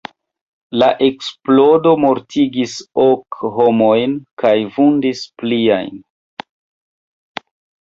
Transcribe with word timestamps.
La 0.83 0.85
eksplodo 1.07 1.91
mortigis 2.05 2.73
ok 3.05 3.39
homojn 3.59 4.17
kaj 4.45 4.55
vundis 4.79 5.23
pliajn. 5.43 6.03